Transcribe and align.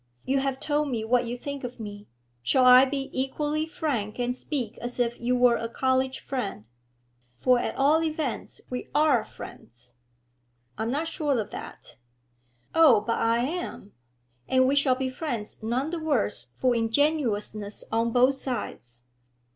You 0.25 0.39
have 0.39 0.59
told 0.59 0.89
me 0.89 1.05
what 1.05 1.27
you 1.27 1.37
think 1.37 1.63
of 1.63 1.79
me; 1.79 2.07
shall 2.41 2.65
I 2.65 2.85
be 2.85 3.11
equally 3.13 3.67
frank 3.67 4.17
and 4.17 4.35
speak 4.35 4.79
as 4.79 4.99
if 4.99 5.13
you 5.19 5.35
were 5.35 5.57
a 5.57 5.69
college 5.69 6.21
friend? 6.21 6.65
For 7.39 7.59
at 7.59 7.75
all 7.75 8.01
events 8.03 8.61
we 8.71 8.87
are 8.95 9.23
friends.' 9.23 9.93
'I 10.79 10.83
am 10.85 10.91
not 10.91 11.07
sure 11.07 11.39
of 11.39 11.51
that.' 11.51 11.97
'Oh, 12.73 13.01
but 13.01 13.19
I 13.19 13.43
am; 13.45 13.91
and 14.47 14.67
we 14.67 14.75
shall 14.75 14.95
be 14.95 15.11
friends 15.11 15.57
none 15.61 15.91
the 15.91 15.99
worse 15.99 16.53
for 16.57 16.75
ingenuousness 16.75 17.83
on 17.91 18.11
both 18.11 18.33
sides. 18.33 19.03